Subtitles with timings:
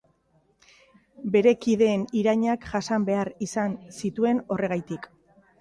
[1.35, 5.11] Bere kideen irainak jasan behar izan zituen horregatik.